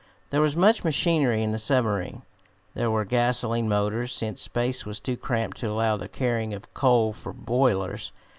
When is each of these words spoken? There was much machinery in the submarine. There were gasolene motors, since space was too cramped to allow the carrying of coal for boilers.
There 0.31 0.41
was 0.41 0.55
much 0.55 0.83
machinery 0.83 1.43
in 1.43 1.51
the 1.51 1.59
submarine. 1.59 2.23
There 2.73 2.89
were 2.89 3.05
gasolene 3.05 3.69
motors, 3.69 4.11
since 4.11 4.41
space 4.41 4.83
was 4.83 4.99
too 4.99 5.15
cramped 5.15 5.57
to 5.57 5.69
allow 5.69 5.95
the 5.95 6.07
carrying 6.07 6.55
of 6.55 6.73
coal 6.73 7.13
for 7.13 7.31
boilers. 7.33 8.11